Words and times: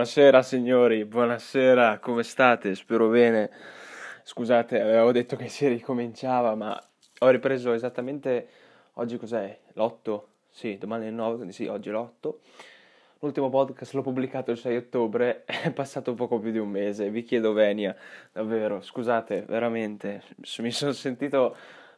buonasera 0.00 0.42
signori, 0.42 1.04
buonasera, 1.04 1.98
come 1.98 2.22
state? 2.22 2.74
Spero 2.74 3.08
bene. 3.08 3.50
Scusate, 4.22 4.80
avevo 4.80 5.12
detto 5.12 5.36
che 5.36 5.48
si 5.48 5.68
ricominciava, 5.68 6.54
ma 6.54 6.82
ho 7.18 7.28
ripreso 7.28 7.74
esattamente 7.74 8.48
oggi 8.94 9.18
cos'è? 9.18 9.58
L'8? 9.74 10.22
Sì, 10.48 10.78
domani 10.78 11.04
è 11.04 11.08
il 11.08 11.14
9, 11.14 11.34
quindi 11.34 11.52
sì, 11.52 11.66
oggi 11.66 11.90
è 11.90 11.92
l'8. 11.92 12.34
L'ultimo 13.18 13.50
podcast 13.50 13.92
l'ho 13.92 14.00
pubblicato 14.00 14.50
il 14.52 14.56
6 14.56 14.74
ottobre, 14.74 15.44
è 15.44 15.70
passato 15.70 16.14
poco 16.14 16.38
più 16.38 16.50
di 16.50 16.58
un 16.58 16.70
mese, 16.70 17.10
vi 17.10 17.22
chiedo 17.22 17.52
venia, 17.52 17.94
davvero, 18.32 18.80
scusate, 18.80 19.42
veramente, 19.42 20.22
mi 20.60 20.70
sono 20.70 20.92
sentito 20.92 21.54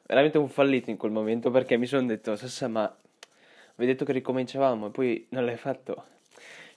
veramente 0.08 0.38
un 0.38 0.48
fallito 0.48 0.90
in 0.90 0.96
quel 0.96 1.12
momento 1.12 1.52
perché 1.52 1.76
mi 1.76 1.86
sono 1.86 2.08
detto, 2.08 2.34
Sassa, 2.34 2.66
ma 2.66 2.82
avevi 2.82 3.92
detto 3.92 4.04
che 4.04 4.12
ricominciavamo 4.12 4.88
e 4.88 4.90
poi 4.90 5.26
non 5.28 5.44
l'hai 5.44 5.56
fatto. 5.56 6.06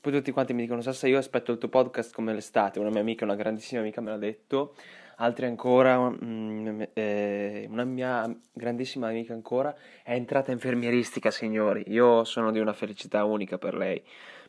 Poi 0.06 0.14
tutti 0.14 0.30
quanti 0.30 0.54
mi 0.54 0.62
dicono, 0.62 0.82
Sassa, 0.82 1.08
io 1.08 1.18
aspetto 1.18 1.52
il 1.52 1.58
tuo 1.58 1.68
podcast 1.68 2.14
come 2.14 2.32
l'estate. 2.32 2.78
Una 2.78 2.92
mia 2.92 3.00
amica, 3.00 3.26
una 3.26 3.34
grandissima 3.34 3.82
amica 3.82 4.02
me 4.02 4.12
l'ha 4.12 4.18
detto. 4.18 4.76
Altri 5.16 5.48
ancora, 5.48 5.98
mm, 5.98 6.82
eh, 6.94 7.66
una 7.72 7.86
mia 7.86 8.32
grandissima 8.54 9.08
amica 9.08 9.34
ancora 9.34 9.76
è 10.04 10.14
entrata 10.14 10.52
infermieristica, 10.52 11.32
signori. 11.32 11.86
Io 11.88 12.24
sono 12.24 12.52
di 12.52 12.60
una 12.60 12.74
felicità 12.74 13.24
unica 13.24 13.58
per 13.58 13.74
lei, 13.74 14.00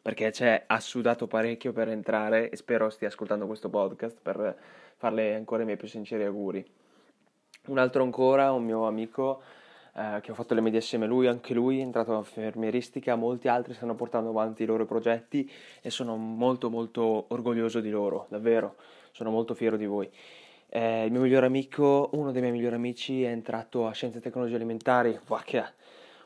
perché 0.03 0.31
cioè, 0.31 0.65
ha 0.67 0.79
sudato 0.79 1.27
parecchio 1.27 1.73
per 1.73 1.89
entrare 1.89 2.51
e 2.51 2.57
spero 2.57 2.91
stia 2.91 3.09
ascoltando 3.09 3.47
questo 3.47 3.71
podcast 3.71 4.19
per 4.21 4.55
farle 4.97 5.37
ancora 5.37 5.63
i 5.63 5.65
miei 5.65 5.79
più 5.79 5.89
sinceri 5.89 6.25
auguri. 6.25 6.63
Un 7.69 7.79
altro 7.79 8.03
ancora, 8.03 8.53
un 8.53 8.63
mio 8.63 8.87
amico 8.87 9.41
eh, 9.97 10.21
che 10.21 10.31
ho 10.31 10.35
fatto 10.35 10.53
le 10.53 10.61
medie 10.61 10.81
assieme 10.81 11.07
a 11.07 11.09
lui, 11.09 11.27
anche 11.27 11.55
lui 11.55 11.79
è 11.79 11.83
entrato 11.83 12.13
in 12.13 12.19
infermieristica, 12.19 13.17
molti 13.17 13.49
altri 13.49 13.73
stanno 13.73 13.95
portando 13.95 14.29
avanti 14.29 14.63
i 14.63 14.67
loro 14.67 14.85
progetti 14.85 15.51
e 15.81 15.89
sono 15.89 16.17
molto 16.17 16.69
molto 16.69 17.25
orgoglioso 17.29 17.81
di 17.81 17.89
loro, 17.89 18.27
davvero, 18.29 18.77
sono 19.13 19.31
molto 19.31 19.55
fiero 19.55 19.79
di 19.79 19.87
voi. 19.87 20.11
Eh, 20.69 21.07
il 21.07 21.13
mio 21.13 21.23
migliore 21.23 21.47
amico, 21.47 22.11
uno 22.13 22.31
dei 22.31 22.43
miei 22.43 22.53
migliori 22.53 22.75
amici 22.75 23.23
è 23.23 23.31
entrato 23.31 23.87
a 23.87 23.93
Scienze 23.93 24.19
e 24.19 24.21
Tecnologie 24.21 24.57
Alimentari, 24.57 25.19
vacca, 25.27 25.73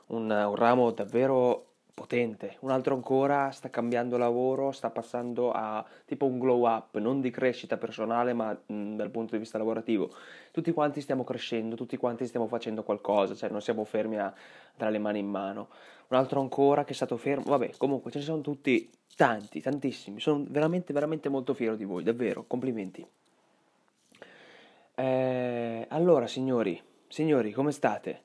un, 0.06 0.28
un 0.30 0.54
ramo 0.56 0.90
davvero 0.90 1.69
potente. 2.00 2.56
Un 2.60 2.70
altro 2.70 2.94
ancora 2.94 3.50
sta 3.50 3.68
cambiando 3.68 4.16
lavoro, 4.16 4.72
sta 4.72 4.88
passando 4.88 5.52
a 5.52 5.84
tipo 6.06 6.24
un 6.24 6.38
glow 6.38 6.66
up, 6.66 6.96
non 6.96 7.20
di 7.20 7.30
crescita 7.30 7.76
personale, 7.76 8.32
ma 8.32 8.52
mh, 8.52 8.94
dal 8.94 9.10
punto 9.10 9.32
di 9.34 9.38
vista 9.40 9.58
lavorativo. 9.58 10.10
Tutti 10.50 10.72
quanti 10.72 11.02
stiamo 11.02 11.24
crescendo, 11.24 11.76
tutti 11.76 11.98
quanti 11.98 12.26
stiamo 12.26 12.46
facendo 12.46 12.82
qualcosa, 12.84 13.34
cioè 13.34 13.50
non 13.50 13.60
siamo 13.60 13.84
fermi 13.84 14.18
a 14.18 14.32
dare 14.74 14.92
le 14.92 14.98
mani 14.98 15.18
in 15.18 15.28
mano. 15.28 15.68
Un 16.08 16.16
altro 16.16 16.40
ancora 16.40 16.84
che 16.84 16.92
è 16.92 16.96
stato 16.96 17.18
fermo, 17.18 17.44
vabbè, 17.44 17.72
comunque 17.76 18.10
ce 18.10 18.18
ne 18.18 18.24
sono 18.24 18.40
tutti 18.40 18.90
tanti, 19.14 19.60
tantissimi. 19.60 20.20
Sono 20.20 20.46
veramente, 20.48 20.94
veramente 20.94 21.28
molto 21.28 21.52
fiero 21.52 21.76
di 21.76 21.84
voi, 21.84 22.02
davvero, 22.02 22.44
complimenti. 22.46 23.06
Eh, 24.94 25.86
allora, 25.90 26.26
signori, 26.26 26.80
signori, 27.08 27.52
come 27.52 27.72
state? 27.72 28.22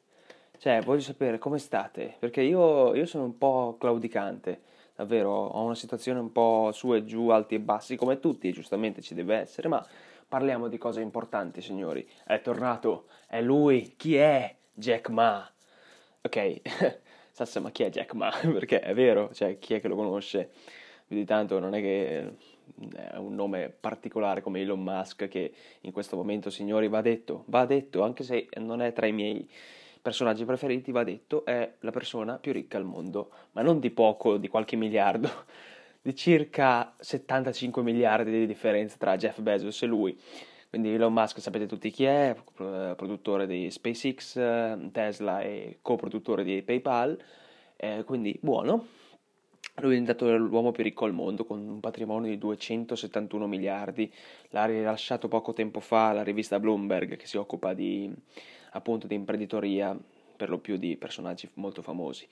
Cioè, 0.57 0.81
voglio 0.81 1.01
sapere 1.01 1.37
come 1.37 1.59
state, 1.59 2.15
perché 2.19 2.41
io, 2.41 2.93
io, 2.95 3.05
sono 3.05 3.23
un 3.25 3.37
po' 3.37 3.75
claudicante, 3.79 4.61
davvero, 4.95 5.31
ho 5.31 5.63
una 5.63 5.75
situazione 5.75 6.19
un 6.19 6.31
po' 6.31 6.71
su 6.73 6.93
e 6.93 7.03
giù, 7.03 7.29
alti 7.29 7.55
e 7.55 7.59
bassi, 7.59 7.95
come 7.95 8.19
tutti, 8.19 8.51
giustamente 8.51 9.01
ci 9.01 9.13
deve 9.13 9.37
essere, 9.37 9.67
ma 9.67 9.85
parliamo 10.27 10.67
di 10.67 10.77
cose 10.77 11.01
importanti, 11.01 11.61
signori. 11.61 12.07
È 12.25 12.41
tornato, 12.41 13.07
è 13.27 13.41
lui, 13.41 13.93
chi 13.97 14.15
è? 14.15 14.55
Jack 14.73 15.09
Ma. 15.09 15.49
Ok, 16.21 16.61
Sassa, 17.35 17.59
ma 17.59 17.69
chi 17.69 17.83
è 17.83 17.89
Jack 17.89 18.13
Ma? 18.13 18.31
perché 18.51 18.79
è 18.79 18.93
vero, 18.93 19.33
cioè, 19.33 19.59
chi 19.59 19.73
è 19.73 19.81
che 19.81 19.87
lo 19.87 19.95
conosce? 19.95 20.51
Più 21.05 21.15
di 21.17 21.25
tanto 21.25 21.59
non 21.59 21.75
è 21.75 21.81
che 21.81 22.35
è 22.95 23.17
un 23.17 23.35
nome 23.35 23.69
particolare 23.69 24.41
come 24.41 24.61
Elon 24.61 24.81
Musk 24.81 25.27
che 25.27 25.53
in 25.81 25.91
questo 25.91 26.15
momento, 26.15 26.49
signori, 26.49 26.87
va 26.87 27.01
detto, 27.01 27.43
va 27.47 27.65
detto, 27.65 28.03
anche 28.03 28.23
se 28.23 28.47
non 28.57 28.81
è 28.81 28.91
tra 28.93 29.05
i 29.05 29.11
miei 29.11 29.47
personaggi 30.05 30.45
preferiti, 30.45 30.91
va 30.91 31.03
detto, 31.03 31.43
è 31.45 31.77
la 31.79 31.89
persona 31.89 32.37
più 32.37 32.53
ricca 32.53 32.77
al 32.77 32.83
mondo, 32.83 33.31
ma 33.53 33.63
non 33.63 33.79
di 33.79 33.89
poco, 33.89 34.37
di 34.37 34.47
qualche 34.47 34.75
miliardo, 34.75 35.27
di 35.99 36.15
circa 36.15 36.93
75 36.99 37.81
miliardi 37.81 38.29
di 38.29 38.45
differenza 38.45 38.97
tra 38.99 39.15
Jeff 39.15 39.39
Bezos 39.39 39.81
e 39.81 39.87
lui. 39.87 40.15
Quindi 40.69 40.93
Elon 40.93 41.11
Musk 41.11 41.41
sapete 41.41 41.65
tutti 41.65 41.89
chi 41.89 42.03
è, 42.03 42.35
produttore 42.53 43.47
di 43.47 43.71
SpaceX, 43.71 44.91
Tesla 44.91 45.41
e 45.41 45.79
coproduttore 45.81 46.43
di 46.43 46.61
PayPal, 46.61 47.17
eh, 47.75 48.03
quindi 48.05 48.37
buono. 48.39 48.85
Lui 49.77 49.95
è 49.95 49.99
diventato 49.99 50.37
l'uomo 50.37 50.71
più 50.71 50.83
ricco 50.83 51.05
al 51.05 51.13
mondo 51.13 51.45
con 51.45 51.67
un 51.67 51.79
patrimonio 51.79 52.29
di 52.29 52.37
271 52.37 53.47
miliardi. 53.47 54.13
L'ha 54.49 54.65
rilasciato 54.65 55.27
poco 55.27 55.53
tempo 55.53 55.79
fa 55.79 56.13
la 56.13 56.21
rivista 56.21 56.59
Bloomberg 56.59 57.17
che 57.17 57.25
si 57.25 57.37
occupa 57.37 57.73
di 57.73 58.13
appunto 58.75 59.07
di 59.07 59.15
imprenditoria, 59.15 59.97
per 60.35 60.49
lo 60.49 60.59
più 60.59 60.77
di 60.77 60.97
personaggi 60.97 61.49
molto 61.53 61.81
famosi. 61.81 62.27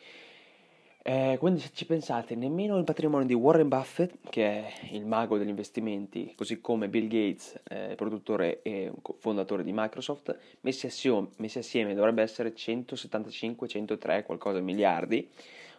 Eh, 1.05 1.35
quindi 1.37 1.59
se 1.59 1.71
ci 1.73 1.85
pensate, 1.85 2.33
nemmeno 2.33 2.77
il 2.77 2.85
patrimonio 2.85 3.27
di 3.27 3.33
Warren 3.33 3.67
Buffett, 3.67 4.29
che 4.29 4.45
è 4.45 4.73
il 4.91 5.05
mago 5.05 5.37
degli 5.37 5.49
investimenti, 5.49 6.33
così 6.33 6.61
come 6.61 6.87
Bill 6.87 7.07
Gates, 7.07 7.61
eh, 7.67 7.95
produttore 7.95 8.61
e 8.61 8.89
fondatore 9.17 9.63
di 9.63 9.71
Microsoft, 9.73 10.37
messi 10.61 10.85
assieme, 10.85 11.27
messi 11.37 11.57
assieme 11.57 11.93
dovrebbe 11.93 12.21
essere 12.21 12.55
175, 12.55 13.67
103, 13.67 14.23
qualcosa 14.23 14.61
miliardi, 14.61 15.29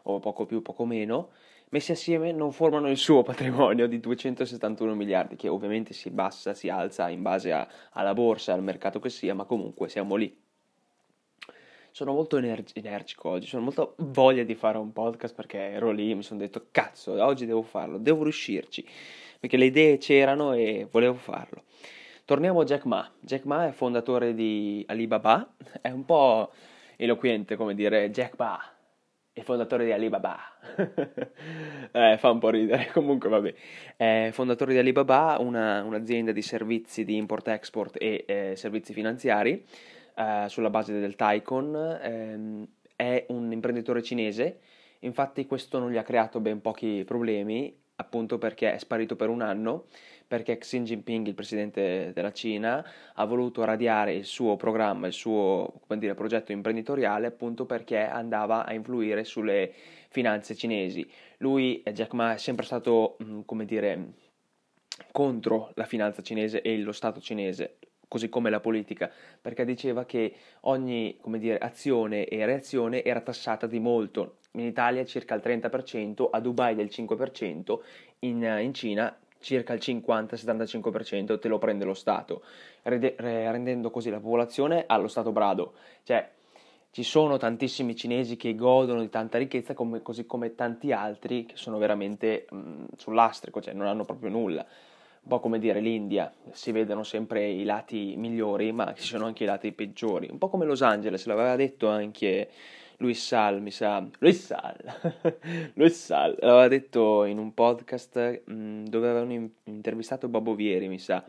o 0.02 0.18
poco 0.18 0.44
più, 0.44 0.60
poco 0.60 0.84
meno, 0.84 1.30
messi 1.70 1.92
assieme 1.92 2.30
non 2.30 2.52
formano 2.52 2.90
il 2.90 2.98
suo 2.98 3.22
patrimonio 3.22 3.86
di 3.86 4.00
271 4.00 4.94
miliardi, 4.94 5.36
che 5.36 5.48
ovviamente 5.48 5.94
si 5.94 6.10
bassa, 6.10 6.52
si 6.52 6.68
alza 6.68 7.08
in 7.08 7.22
base 7.22 7.50
a, 7.50 7.66
alla 7.92 8.12
borsa, 8.12 8.52
al 8.52 8.62
mercato 8.62 9.00
che 9.00 9.08
sia, 9.08 9.34
ma 9.34 9.44
comunque 9.44 9.88
siamo 9.88 10.16
lì 10.16 10.43
sono 11.94 12.12
molto 12.12 12.38
ener- 12.38 12.72
energico 12.74 13.28
oggi, 13.28 13.46
sono 13.46 13.62
molto 13.62 13.94
voglia 13.98 14.42
di 14.42 14.56
fare 14.56 14.78
un 14.78 14.92
podcast 14.92 15.32
perché 15.32 15.58
ero 15.58 15.92
lì 15.92 16.10
e 16.10 16.14
mi 16.16 16.24
sono 16.24 16.40
detto 16.40 16.66
cazzo, 16.72 17.24
oggi 17.24 17.46
devo 17.46 17.62
farlo, 17.62 17.98
devo 17.98 18.24
riuscirci, 18.24 18.84
perché 19.38 19.56
le 19.56 19.66
idee 19.66 19.98
c'erano 19.98 20.54
e 20.54 20.88
volevo 20.90 21.14
farlo. 21.14 21.62
Torniamo 22.24 22.62
a 22.62 22.64
Jack 22.64 22.84
Ma. 22.86 23.08
Jack 23.20 23.44
Ma 23.44 23.68
è 23.68 23.70
fondatore 23.70 24.34
di 24.34 24.84
Alibaba, 24.88 25.54
è 25.80 25.90
un 25.90 26.04
po' 26.04 26.50
eloquente 26.96 27.54
come 27.54 27.76
dire 27.76 28.10
Jack 28.10 28.34
Ma, 28.38 28.58
è 29.32 29.42
fondatore 29.42 29.84
di 29.84 29.92
Alibaba. 29.92 30.36
eh, 31.92 32.16
fa 32.18 32.28
un 32.28 32.40
po' 32.40 32.50
ridere, 32.50 32.90
comunque 32.92 33.28
vabbè. 33.28 33.54
È 33.94 34.30
fondatore 34.32 34.72
di 34.72 34.78
Alibaba, 34.80 35.36
una, 35.38 35.84
un'azienda 35.84 36.32
di 36.32 36.42
servizi 36.42 37.04
di 37.04 37.14
import-export 37.14 37.98
e 38.00 38.24
eh, 38.26 38.54
servizi 38.56 38.92
finanziari 38.92 39.64
eh, 40.16 40.44
sulla 40.48 40.70
base 40.70 40.98
del 40.98 41.16
Taikon, 41.16 41.98
ehm, 42.00 42.66
è 42.96 43.26
un 43.28 43.52
imprenditore 43.52 44.02
cinese, 44.02 44.60
infatti 45.00 45.46
questo 45.46 45.78
non 45.78 45.90
gli 45.90 45.96
ha 45.96 46.02
creato 46.02 46.40
ben 46.40 46.60
pochi 46.60 47.02
problemi, 47.04 47.76
appunto 47.96 48.38
perché 48.38 48.72
è 48.72 48.78
sparito 48.78 49.16
per 49.16 49.28
un 49.28 49.40
anno, 49.40 49.86
perché 50.26 50.58
Xi 50.58 50.80
Jinping, 50.80 51.26
il 51.26 51.34
presidente 51.34 52.12
della 52.12 52.32
Cina, 52.32 52.84
ha 53.14 53.24
voluto 53.24 53.64
radiare 53.64 54.14
il 54.14 54.24
suo 54.24 54.56
programma, 54.56 55.06
il 55.06 55.12
suo 55.12 55.80
dire, 55.96 56.14
progetto 56.14 56.52
imprenditoriale, 56.52 57.26
appunto 57.26 57.66
perché 57.66 57.98
andava 57.98 58.64
a 58.64 58.72
influire 58.72 59.24
sulle 59.24 59.72
finanze 60.08 60.54
cinesi. 60.54 61.08
Lui, 61.38 61.82
Jack 61.92 62.12
Ma, 62.14 62.34
è 62.34 62.38
sempre 62.38 62.64
stato, 62.64 63.16
mm, 63.22 63.40
come 63.44 63.64
dire, 63.64 64.12
contro 65.12 65.70
la 65.74 65.84
finanza 65.84 66.22
cinese 66.22 66.62
e 66.62 66.78
lo 66.78 66.92
Stato 66.92 67.20
cinese, 67.20 67.78
così 68.14 68.28
come 68.28 68.48
la 68.48 68.60
politica, 68.60 69.10
perché 69.40 69.64
diceva 69.64 70.04
che 70.04 70.32
ogni 70.60 71.18
dire, 71.30 71.58
azione 71.58 72.26
e 72.26 72.46
reazione 72.46 73.02
era 73.02 73.20
tassata 73.20 73.66
di 73.66 73.80
molto. 73.80 74.36
In 74.52 74.60
Italia 74.60 75.04
circa 75.04 75.34
il 75.34 75.42
30%, 75.44 76.28
a 76.30 76.38
Dubai 76.38 76.76
del 76.76 76.86
5%, 76.92 77.80
in, 78.20 78.58
in 78.60 78.72
Cina 78.72 79.18
circa 79.40 79.72
il 79.72 79.80
50-75% 79.82 81.40
te 81.40 81.48
lo 81.48 81.58
prende 81.58 81.84
lo 81.84 81.94
Stato, 81.94 82.44
rendendo 82.84 83.90
così 83.90 84.10
la 84.10 84.20
popolazione 84.20 84.84
allo 84.86 85.08
stato 85.08 85.32
brado. 85.32 85.72
Cioè, 86.04 86.30
ci 86.92 87.02
sono 87.02 87.36
tantissimi 87.36 87.96
cinesi 87.96 88.36
che 88.36 88.54
godono 88.54 89.00
di 89.00 89.10
tanta 89.10 89.38
ricchezza, 89.38 89.74
come, 89.74 90.02
così 90.02 90.24
come 90.24 90.54
tanti 90.54 90.92
altri 90.92 91.46
che 91.46 91.56
sono 91.56 91.78
veramente 91.78 92.46
mh, 92.48 92.84
sull'astrico, 92.96 93.60
cioè 93.60 93.74
non 93.74 93.88
hanno 93.88 94.04
proprio 94.04 94.30
nulla 94.30 94.64
un 95.24 95.30
po' 95.30 95.40
come 95.40 95.58
dire 95.58 95.80
l'India, 95.80 96.30
si 96.52 96.70
vedono 96.70 97.02
sempre 97.02 97.48
i 97.48 97.64
lati 97.64 98.14
migliori, 98.14 98.72
ma 98.72 98.92
ci 98.92 99.04
sono 99.04 99.24
anche 99.24 99.44
i 99.44 99.46
lati 99.46 99.72
peggiori, 99.72 100.28
un 100.30 100.36
po' 100.36 100.50
come 100.50 100.66
Los 100.66 100.82
Angeles, 100.82 101.24
l'aveva 101.24 101.56
detto 101.56 101.88
anche 101.88 102.50
Luis 102.98 103.26
Sal, 103.26 103.62
mi 103.62 103.70
sa, 103.70 104.06
Luis 104.18 104.44
Sal, 104.44 104.76
Luis 105.74 106.04
Sal, 106.04 106.36
l'aveva 106.40 106.68
detto 106.68 107.24
in 107.24 107.38
un 107.38 107.54
podcast 107.54 108.42
mm, 108.50 108.84
dove 108.84 109.08
avevano 109.08 109.48
intervistato 109.64 110.28
Babbo 110.28 110.54
Vieri, 110.54 110.88
mi 110.88 110.98
sa, 110.98 111.24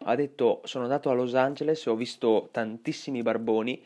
ha 0.00 0.14
detto 0.16 0.60
sono 0.64 0.82
andato 0.82 1.08
a 1.10 1.14
Los 1.14 1.36
Angeles 1.36 1.86
e 1.86 1.90
ho 1.90 1.94
visto 1.94 2.48
tantissimi 2.50 3.22
barboni 3.22 3.80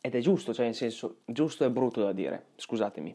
ed 0.00 0.14
è 0.14 0.20
giusto, 0.20 0.54
cioè 0.54 0.66
in 0.66 0.74
senso 0.74 1.16
giusto 1.24 1.64
e 1.64 1.70
brutto 1.70 2.00
da 2.00 2.12
dire, 2.12 2.50
scusatemi, 2.54 3.12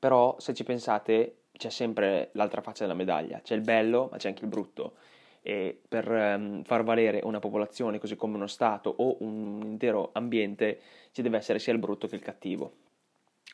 però 0.00 0.34
se 0.40 0.52
ci 0.52 0.64
pensate 0.64 1.34
c'è 1.52 1.70
sempre 1.70 2.30
l'altra 2.32 2.60
faccia 2.60 2.82
della 2.82 2.96
medaglia, 2.96 3.40
c'è 3.40 3.54
il 3.54 3.60
bello 3.60 4.08
ma 4.10 4.16
c'è 4.16 4.26
anche 4.26 4.42
il 4.42 4.50
brutto 4.50 4.94
e 5.42 5.80
per 5.88 6.08
um, 6.10 6.62
far 6.64 6.84
valere 6.84 7.20
una 7.24 7.38
popolazione 7.38 7.98
così 7.98 8.16
come 8.16 8.36
uno 8.36 8.46
Stato 8.46 8.94
o 8.96 9.16
un 9.20 9.62
intero 9.64 10.10
ambiente 10.12 10.80
ci 11.12 11.22
deve 11.22 11.38
essere 11.38 11.58
sia 11.58 11.72
il 11.72 11.78
brutto 11.78 12.06
che 12.06 12.14
il 12.16 12.22
cattivo. 12.22 12.72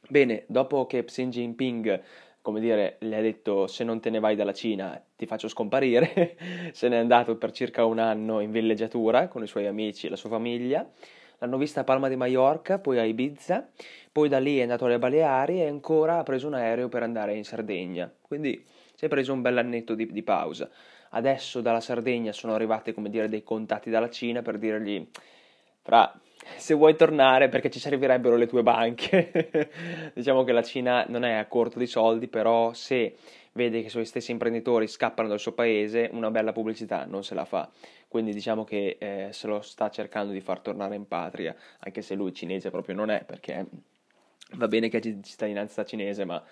Bene, 0.09 0.45
dopo 0.49 0.87
che 0.87 1.05
Xi 1.05 1.27
Jinping 1.29 2.03
come 2.45 2.61
dire, 2.61 2.99
gli 3.01 3.15
ha 3.15 3.23
detto 3.23 3.67
se 3.67 3.85
non 3.85 4.01
te 4.01 4.11
ne 4.11 4.21
vai 4.21 4.37
dalla 4.37 4.53
Cina 4.53 5.03
ti 5.17 5.25
faccio 5.25 5.49
scomparire, 5.49 6.37
se 6.73 6.89
n'è 6.89 6.97
andato 6.97 7.39
per 7.39 7.53
circa 7.53 7.87
un 7.87 7.99
anno 7.99 8.41
in 8.41 8.51
villeggiatura 8.51 9.29
con 9.29 9.43
i 9.43 9.47
suoi 9.47 9.67
amici 9.67 10.07
e 10.07 10.11
la 10.11 10.17
sua 10.17 10.29
famiglia, 10.29 10.87
l'hanno 11.39 11.57
vista 11.57 11.81
a 11.81 11.85
Palma 11.85 12.11
di 12.11 12.17
Mallorca, 12.17 12.79
poi 12.79 12.99
a 12.99 13.05
Ibiza, 13.05 13.71
poi 14.13 14.29
da 14.29 14.41
lì 14.41 14.59
è 14.59 14.61
andato 14.61 14.85
alle 14.85 14.99
Baleari 14.99 15.63
e 15.63 15.69
ancora 15.69 16.19
ha 16.19 16.23
preso 16.23 16.47
un 16.47 16.53
aereo 16.53 16.91
per 16.91 17.03
andare 17.03 17.35
in 17.35 17.45
Sardegna, 17.45 18.13
quindi 18.21 18.63
si 18.95 19.07
è 19.07 19.09
preso 19.09 19.33
un 19.33 19.41
bell'annetto 19.41 19.95
di, 19.95 20.13
di 20.13 20.23
pausa. 20.23 20.69
Adesso 21.17 21.61
dalla 21.61 21.81
Sardegna 21.81 22.33
sono 22.33 22.55
arrivati, 22.55 22.93
come 22.93 23.09
dire, 23.09 23.29
dei 23.29 23.45
contatti 23.45 23.89
dalla 23.89 24.11
Cina 24.11 24.43
per 24.43 24.59
dirgli, 24.59 25.07
fra, 25.81 26.13
se 26.57 26.75
vuoi 26.75 26.97
tornare 26.97 27.49
perché 27.49 27.71
ci 27.71 27.79
servirebbero 27.79 28.37
le 28.37 28.47
tue 28.47 28.65
banche. 28.65 29.71
diciamo 30.13 30.43
che 30.43 30.53
la 30.53 30.63
Cina 30.63 31.05
non 31.09 31.25
è 31.25 31.35
a 31.35 31.47
corto 31.47 31.79
di 31.79 31.87
soldi, 31.87 32.27
però 32.27 32.73
se 32.73 33.15
vede 33.53 33.81
che 33.81 33.87
i 33.87 33.91
suoi 33.91 34.05
stessi 34.05 34.33
imprenditori 34.33 34.89
scappano 34.89 35.29
dal 35.29 35.39
suo 35.39 35.53
paese, 35.53 36.09
una 36.13 36.33
bella 36.33 36.53
pubblicità 36.53 37.05
non 37.05 37.23
se 37.23 37.35
la 37.35 37.45
fa. 37.45 37.71
Quindi 38.09 38.33
diciamo 38.33 38.65
che 38.65 38.97
eh, 38.99 39.29
se 39.31 39.47
lo 39.47 39.61
sta 39.61 39.91
cercando 39.91 40.33
di 40.33 40.41
far 40.41 40.61
tornare 40.61 40.97
in 40.97 41.07
patria, 41.07 41.55
anche 41.79 42.03
se 42.03 42.15
lui 42.15 42.33
cinese 42.33 42.71
proprio 42.71 42.97
non 42.97 43.11
è, 43.11 43.23
perché 43.25 43.65
va 44.55 44.67
bene 44.67 44.89
che 44.89 44.97
ha 44.97 45.01
cittadinanza 45.01 45.85
cinese, 45.85 46.25
ma 46.25 46.43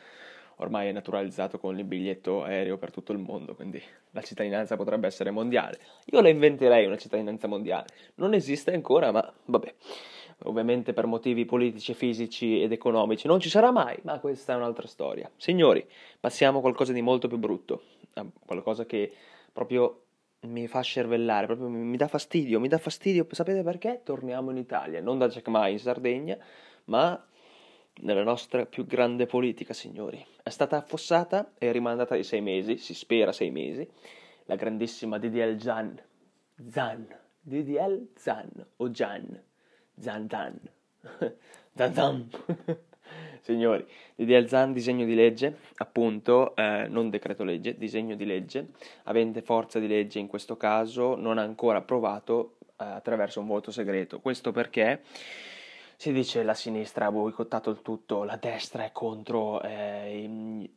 ormai 0.56 0.88
è 0.88 0.93
naturalizzato 0.93 1.58
con 1.58 1.78
il 1.78 1.84
biglietto 1.84 2.43
aereo 2.43 2.78
per 2.78 2.90
tutto 2.90 3.12
il 3.12 3.19
mondo, 3.19 3.54
quindi 3.54 3.82
la 4.10 4.22
cittadinanza 4.22 4.76
potrebbe 4.76 5.06
essere 5.06 5.31
mondiale. 5.31 5.78
Io 6.06 6.20
la 6.20 6.28
inventerei 6.28 6.87
una 6.87 6.96
cittadinanza 6.96 7.46
mondiale. 7.46 7.87
Non 8.16 8.34
esiste 8.34 8.72
ancora, 8.72 9.10
ma 9.10 9.32
vabbè. 9.44 9.75
Ovviamente 10.44 10.93
per 10.93 11.06
motivi 11.06 11.44
politici, 11.44 11.94
fisici 11.94 12.62
ed 12.62 12.72
economici 12.72 13.26
non 13.26 13.38
ci 13.38 13.49
sarà 13.49 13.70
mai, 13.70 13.96
ma 14.02 14.19
questa 14.19 14.54
è 14.54 14.56
un'altra 14.56 14.87
storia. 14.88 15.31
Signori, 15.37 15.87
passiamo 16.19 16.58
a 16.58 16.60
qualcosa 16.60 16.93
di 16.93 17.00
molto 17.00 17.28
più 17.28 17.38
brutto, 17.38 17.82
a 18.14 18.26
qualcosa 18.44 18.84
che 18.84 19.12
proprio 19.52 20.02
mi 20.40 20.66
fa 20.66 20.81
scervellare, 20.81 21.46
proprio 21.46 21.69
mi 21.69 21.96
dà 21.96 22.08
fastidio, 22.08 22.58
mi 22.58 22.69
dà 22.69 22.78
fastidio. 22.78 23.26
Sapete 23.31 23.62
perché? 23.62 24.00
Torniamo 24.02 24.50
in 24.50 24.56
Italia, 24.56 25.00
non 25.00 25.19
da 25.19 25.28
Jack 25.28 25.46
Ma 25.49 25.69
in 25.69 25.78
Sardegna, 25.78 26.37
ma 26.87 27.25
nella 28.00 28.22
nostra 28.22 28.66
più 28.66 28.86
grande 28.86 29.26
politica, 29.26 29.72
signori. 29.72 30.24
È 30.42 30.48
stata 30.48 30.76
affossata 30.76 31.52
e 31.58 31.70
rimandata 31.72 32.16
di 32.16 32.24
sei 32.24 32.40
mesi, 32.40 32.78
si 32.78 32.94
spera 32.94 33.32
sei 33.32 33.50
mesi, 33.50 33.88
la 34.46 34.56
grandissima 34.56 35.18
DDL 35.18 35.58
Zan. 35.58 36.00
Zan. 36.68 37.06
DDL 37.40 38.08
Zan 38.14 38.66
o 38.76 38.90
Gian. 38.90 39.42
Zan 39.98 40.28
Zan. 40.28 40.60
Zan 41.74 41.92
Zan. 41.94 42.28
Signori, 43.40 43.84
DDL 44.14 44.46
Zan, 44.46 44.72
disegno 44.72 45.04
di 45.04 45.14
legge, 45.14 45.58
appunto, 45.76 46.54
eh, 46.54 46.86
non 46.88 47.10
decreto 47.10 47.42
legge, 47.42 47.76
disegno 47.76 48.14
di 48.14 48.24
legge, 48.24 48.68
avente 49.04 49.42
forza 49.42 49.80
di 49.80 49.88
legge 49.88 50.20
in 50.20 50.28
questo 50.28 50.56
caso, 50.56 51.16
non 51.16 51.38
ancora 51.38 51.78
approvato 51.78 52.58
eh, 52.60 52.84
attraverso 52.84 53.40
un 53.40 53.48
voto 53.48 53.72
segreto. 53.72 54.20
Questo 54.20 54.52
perché 54.52 55.02
si 56.02 56.10
dice 56.10 56.43
la 56.43 56.54
sinistra 56.54 57.06
ha 57.06 57.12
boicottato 57.12 57.70
il 57.70 57.81
tutto, 57.81 58.25
la 58.25 58.34
destra 58.34 58.82
è 58.82 58.90
contro 58.90 59.62
eh, 59.62 60.19
i, 60.19 60.70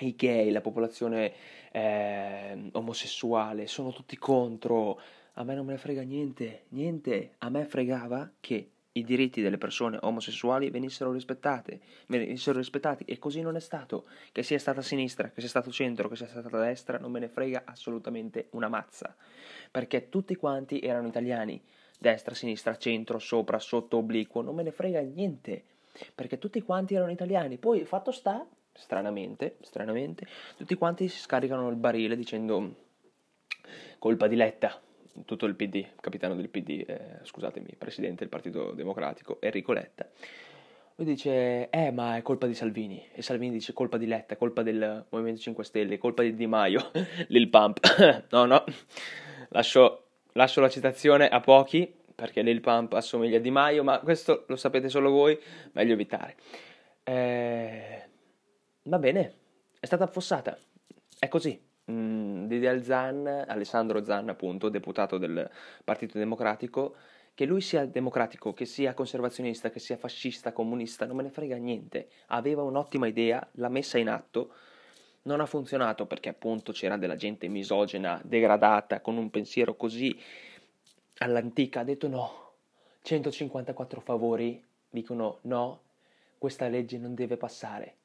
i, 0.00 0.14
gay, 0.14 0.50
la 0.50 0.60
popolazione 0.60 1.32
eh, 1.72 2.68
omosessuale, 2.72 3.66
sono 3.66 3.90
tutti 3.90 4.18
contro. 4.18 5.00
A 5.32 5.44
me 5.44 5.54
non 5.54 5.64
me 5.64 5.72
ne 5.72 5.78
frega 5.78 6.02
niente, 6.02 6.64
niente. 6.68 7.36
A 7.38 7.48
me 7.48 7.64
fregava 7.64 8.30
che 8.38 8.72
i 8.92 9.02
diritti 9.02 9.40
delle 9.40 9.56
persone 9.56 9.96
omosessuali 10.02 10.68
venissero 10.68 11.10
rispettati, 11.10 11.80
venissero 12.08 12.58
rispettati 12.58 13.04
e 13.04 13.18
così 13.18 13.40
non 13.40 13.56
è 13.56 13.60
stato. 13.60 14.04
Che 14.30 14.42
sia 14.42 14.58
stata 14.58 14.82
sinistra, 14.82 15.30
che 15.30 15.40
sia 15.40 15.48
stato 15.48 15.70
centro, 15.70 16.06
che 16.06 16.16
sia 16.16 16.28
stata 16.28 16.58
destra, 16.58 16.98
non 16.98 17.10
me 17.10 17.20
ne 17.20 17.28
frega 17.28 17.62
assolutamente 17.64 18.48
una 18.50 18.68
mazza, 18.68 19.16
perché 19.70 20.10
tutti 20.10 20.36
quanti 20.36 20.80
erano 20.80 21.08
italiani 21.08 21.58
destra, 21.98 22.34
sinistra, 22.34 22.76
centro, 22.76 23.18
sopra, 23.18 23.58
sotto, 23.58 23.98
obliquo, 23.98 24.40
non 24.40 24.54
me 24.54 24.62
ne 24.62 24.70
frega 24.70 25.00
niente, 25.00 25.64
perché 26.14 26.38
tutti 26.38 26.62
quanti 26.62 26.94
erano 26.94 27.10
italiani. 27.10 27.58
Poi 27.58 27.84
fatto 27.84 28.12
sta, 28.12 28.46
stranamente, 28.72 29.56
stranamente, 29.60 30.26
tutti 30.56 30.76
quanti 30.76 31.08
si 31.08 31.18
scaricano 31.18 31.68
il 31.68 31.76
barile 31.76 32.16
dicendo 32.16 32.86
colpa 33.98 34.28
di 34.28 34.36
Letta, 34.36 34.80
tutto 35.24 35.46
il 35.46 35.56
PD, 35.56 35.84
capitano 36.00 36.36
del 36.36 36.48
PD, 36.48 36.84
eh, 36.86 37.18
scusatemi, 37.22 37.74
presidente 37.76 38.20
del 38.20 38.28
Partito 38.28 38.70
Democratico, 38.72 39.38
Enrico 39.40 39.72
Letta. 39.72 40.08
Lui 40.94 41.06
dice, 41.06 41.70
eh, 41.70 41.92
ma 41.92 42.16
è 42.16 42.22
colpa 42.22 42.46
di 42.46 42.54
Salvini. 42.54 43.06
E 43.12 43.22
Salvini 43.22 43.52
dice, 43.52 43.72
colpa 43.72 43.98
di 43.98 44.06
Letta, 44.06 44.36
colpa 44.36 44.62
del 44.62 45.04
Movimento 45.10 45.40
5 45.40 45.64
Stelle, 45.64 45.98
colpa 45.98 46.22
di 46.22 46.34
Di 46.34 46.46
Maio, 46.46 46.90
Lil 47.28 47.48
Pump. 47.48 47.78
no, 48.30 48.44
no, 48.46 48.64
lascio 49.50 50.07
Lascio 50.38 50.60
la 50.60 50.68
citazione 50.68 51.28
a 51.28 51.40
pochi, 51.40 51.92
perché 52.14 52.42
Lil 52.42 52.60
Pump 52.60 52.92
assomiglia 52.92 53.38
a 53.38 53.40
Di 53.40 53.50
Maio, 53.50 53.82
ma 53.82 53.98
questo 53.98 54.44
lo 54.46 54.54
sapete 54.54 54.88
solo 54.88 55.10
voi, 55.10 55.36
meglio 55.72 55.94
evitare. 55.94 56.36
Eh, 57.02 58.08
va 58.84 58.98
bene, 59.00 59.32
è 59.80 59.84
stata 59.84 60.04
affossata, 60.04 60.56
è 61.18 61.26
così. 61.26 61.60
Mm, 61.90 62.44
Didier 62.44 62.84
Zan, 62.84 63.26
Alessandro 63.48 64.04
Zan, 64.04 64.28
appunto, 64.28 64.68
deputato 64.68 65.18
del 65.18 65.50
Partito 65.82 66.18
Democratico, 66.18 66.94
che 67.34 67.44
lui 67.44 67.60
sia 67.60 67.84
democratico, 67.84 68.52
che 68.52 68.64
sia 68.64 68.94
conservazionista, 68.94 69.70
che 69.70 69.80
sia 69.80 69.96
fascista, 69.96 70.52
comunista, 70.52 71.04
non 71.04 71.16
me 71.16 71.24
ne 71.24 71.30
frega 71.30 71.56
niente. 71.56 72.10
Aveva 72.28 72.62
un'ottima 72.62 73.08
idea, 73.08 73.44
l'ha 73.54 73.68
messa 73.68 73.98
in 73.98 74.08
atto 74.08 74.52
non 75.28 75.40
ha 75.40 75.46
funzionato 75.46 76.06
perché 76.06 76.30
appunto 76.30 76.72
c'era 76.72 76.96
della 76.96 77.14
gente 77.14 77.48
misogena, 77.48 78.20
degradata, 78.24 79.00
con 79.02 79.18
un 79.18 79.28
pensiero 79.28 79.76
così 79.76 80.18
all'antica, 81.18 81.80
ha 81.80 81.84
detto 81.84 82.08
no, 82.08 82.52
154 83.02 84.00
favori 84.00 84.64
dicono 84.88 85.38
no, 85.42 85.82
questa 86.38 86.68
legge 86.68 86.96
non 86.96 87.14
deve 87.14 87.36
passare. 87.36 87.96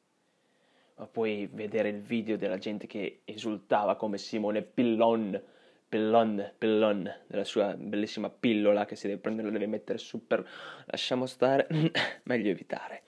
Ma 0.96 1.08
poi 1.08 1.50
vedere 1.52 1.90
il 1.90 2.02
video 2.02 2.36
della 2.36 2.58
gente 2.58 2.86
che 2.88 3.22
esultava 3.24 3.96
come 3.96 4.18
Simone 4.18 4.62
Pillon, 4.62 5.42
Pillon, 5.88 6.54
Pillon, 6.58 7.10
della 7.26 7.44
sua 7.46 7.74
bellissima 7.76 8.30
pillola 8.30 8.86
che 8.86 8.96
si 8.96 9.08
deve 9.08 9.20
prendere, 9.20 9.50
deve 9.50 9.66
mettere 9.66 9.98
su 9.98 10.28
per... 10.28 10.46
Lasciamo 10.86 11.26
stare, 11.26 11.68
meglio 12.24 12.50
evitare. 12.50 13.04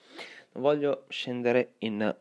Non 0.54 0.64
voglio 0.64 1.06
scendere 1.10 1.74
in 1.80 2.16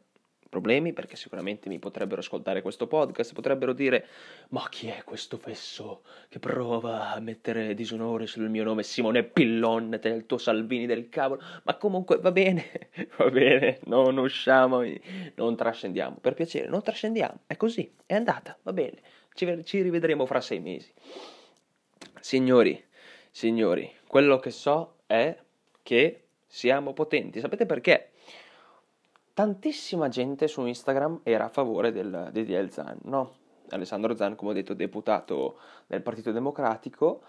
problemi 0.55 0.93
perché 0.93 1.17
sicuramente 1.17 1.69
mi 1.69 1.81
potrebbero 1.81 2.21
ascoltare 2.21 2.63
questo 2.63 2.87
podcast, 2.87 3.33
potrebbero 3.33 3.73
dire 3.73 4.07
ma 4.51 4.65
chi 4.69 4.87
è 4.87 5.03
questo 5.03 5.37
fesso 5.37 6.03
che 6.29 6.39
prova 6.39 7.11
a 7.11 7.19
mettere 7.19 7.75
disonore 7.75 8.29
sul 8.29 8.49
mio 8.49 8.63
nome? 8.63 8.85
Simone 8.85 9.25
Pillon, 9.25 9.99
te 10.01 10.11
il 10.11 10.27
tuo 10.27 10.39
Salvini 10.39 10.87
del 10.87 11.09
cavolo, 11.09 11.43
ma 11.65 11.75
comunque 11.75 12.19
va 12.19 12.31
bene, 12.31 12.89
va 13.19 13.29
bene, 13.31 13.81
non 13.87 14.17
usciamo, 14.17 14.83
non 15.35 15.57
trascendiamo, 15.57 16.19
per 16.21 16.35
piacere, 16.35 16.69
non 16.69 16.83
trascendiamo, 16.83 17.41
è 17.49 17.57
così, 17.57 17.93
è 18.07 18.15
andata, 18.15 18.57
va 18.63 18.73
bene, 18.73 18.99
ci, 19.35 19.65
ci 19.65 19.83
rivedremo 19.83 20.25
fra 20.25 20.41
sei 20.41 20.61
mesi. 20.61 20.93
Signori, 22.21 22.81
signori, 23.29 23.91
quello 24.07 24.39
che 24.39 24.53
so 24.53 24.99
è 25.07 25.37
che 25.83 26.23
siamo 26.47 26.93
potenti, 26.93 27.41
sapete 27.41 27.67
perché? 27.67 28.11
Tantissima 29.35 30.09
gente 30.09 30.47
su 30.47 30.65
Instagram 30.65 31.21
era 31.25 31.47
a 31.47 31.49
favore 31.49 31.93
del 31.93 32.31
DDL 32.33 32.71
Zan, 32.71 32.99
no? 33.03 33.43
Alessandro 33.71 34.15
Zan, 34.15 34.37
come 34.37 34.53
ho 34.53 34.55
detto, 34.55 34.75
deputato 34.75 35.59
del 35.87 36.03
Partito 36.03 36.31
Democratico, 36.31 37.23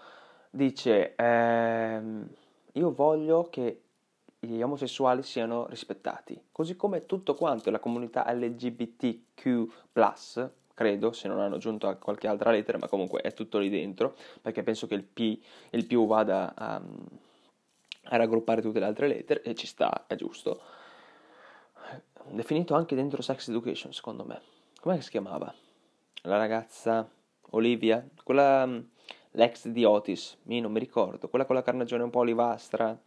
dice 0.50 1.14
ehm, 1.16 2.28
io 2.72 2.92
voglio 2.92 3.48
che 3.50 3.80
gli 4.38 4.62
omosessuali 4.62 5.24
siano 5.24 5.66
rispettati, 5.66 6.40
così 6.52 6.76
come 6.76 7.06
tutto 7.06 7.34
quanto 7.34 7.70
la 7.70 7.80
comunità 7.80 8.30
LGBTQ+, 8.32 9.68
credo, 10.74 11.12
se 11.12 11.26
non 11.26 11.40
hanno 11.40 11.56
aggiunto 11.56 11.96
qualche 11.98 12.28
altra 12.28 12.52
lettera, 12.52 12.78
ma 12.78 12.86
comunque 12.86 13.22
è 13.22 13.32
tutto 13.32 13.58
lì 13.58 13.68
dentro, 13.68 14.14
perché 14.40 14.62
penso 14.62 14.86
che 14.86 14.94
il 14.94 15.02
P, 15.02 15.40
il 15.70 15.86
più 15.86 16.06
vada 16.06 16.54
a, 16.54 16.80
a 18.04 18.16
raggruppare 18.16 18.62
tutte 18.62 18.78
le 18.78 18.84
altre 18.84 19.08
lettere, 19.08 19.42
e 19.42 19.54
ci 19.54 19.66
sta, 19.66 20.04
è 20.06 20.14
giusto 20.14 20.75
definito 22.30 22.74
anche 22.74 22.94
dentro 22.94 23.22
Sex 23.22 23.48
Education, 23.48 23.92
secondo 23.92 24.24
me. 24.24 24.40
Com'è 24.80 24.96
che 24.96 25.02
si 25.02 25.10
chiamava? 25.10 25.52
La 26.22 26.36
ragazza 26.36 27.08
Olivia? 27.50 28.06
Quella, 28.22 28.66
mm, 28.66 28.78
l'ex 29.32 29.68
di 29.68 29.84
Otis, 29.84 30.38
io 30.44 30.60
non 30.60 30.72
mi 30.72 30.78
ricordo, 30.78 31.28
quella 31.28 31.44
con 31.44 31.54
la 31.54 31.62
carnagione 31.62 32.02
un 32.02 32.10
po' 32.10 32.20
olivastra, 32.20 32.98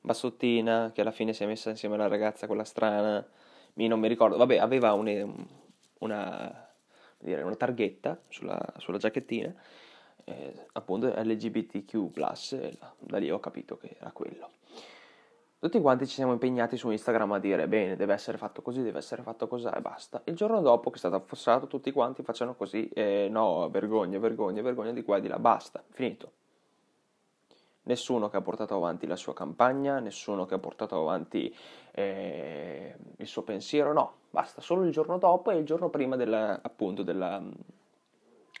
bassottina, 0.00 0.90
che 0.94 1.00
alla 1.00 1.10
fine 1.10 1.32
si 1.32 1.42
è 1.42 1.46
messa 1.46 1.70
insieme 1.70 1.94
alla 1.94 2.08
ragazza, 2.08 2.46
quella 2.46 2.64
strana, 2.64 3.26
non 3.74 4.00
mi 4.00 4.08
ricordo, 4.08 4.36
vabbè, 4.36 4.58
aveva 4.58 4.92
un, 4.92 5.46
una, 5.98 6.68
dire, 7.18 7.42
una 7.42 7.56
targhetta 7.56 8.20
sulla, 8.28 8.60
sulla 8.78 8.98
giacchettina, 8.98 9.54
eh, 10.24 10.66
appunto 10.72 11.06
LGBTQ+, 11.06 12.10
da 12.98 13.18
lì 13.18 13.30
ho 13.30 13.40
capito 13.40 13.76
che 13.76 13.96
era 13.98 14.10
quello. 14.12 14.50
Tutti 15.60 15.78
quanti 15.78 16.06
ci 16.06 16.14
siamo 16.14 16.32
impegnati 16.32 16.78
su 16.78 16.88
Instagram 16.88 17.32
a 17.32 17.38
dire 17.38 17.68
bene, 17.68 17.94
deve 17.94 18.14
essere 18.14 18.38
fatto 18.38 18.62
così, 18.62 18.80
deve 18.80 18.96
essere 18.96 19.20
fatto 19.20 19.46
così 19.46 19.66
e 19.66 19.80
basta. 19.82 20.22
Il 20.24 20.34
giorno 20.34 20.62
dopo 20.62 20.88
che 20.88 20.96
è 20.96 20.98
stato 20.98 21.16
affossato 21.16 21.66
tutti 21.66 21.92
quanti 21.92 22.22
facciano 22.22 22.54
così 22.54 22.88
e 22.88 23.28
no, 23.30 23.68
vergogna, 23.68 24.18
vergogna, 24.18 24.62
vergogna 24.62 24.92
di 24.92 25.02
qua 25.02 25.18
e 25.18 25.20
di 25.20 25.28
là, 25.28 25.38
basta, 25.38 25.84
finito. 25.90 26.32
Nessuno 27.82 28.30
che 28.30 28.38
ha 28.38 28.40
portato 28.40 28.74
avanti 28.74 29.06
la 29.06 29.16
sua 29.16 29.34
campagna, 29.34 29.98
nessuno 29.98 30.46
che 30.46 30.54
ha 30.54 30.58
portato 30.58 30.98
avanti 30.98 31.54
eh, 31.90 32.96
il 33.18 33.26
suo 33.26 33.42
pensiero, 33.42 33.92
no, 33.92 34.12
basta, 34.30 34.62
solo 34.62 34.84
il 34.84 34.92
giorno 34.92 35.18
dopo 35.18 35.50
e 35.50 35.58
il 35.58 35.66
giorno 35.66 35.90
prima 35.90 36.16
della, 36.16 36.58
appunto 36.62 37.02
della, 37.02 37.38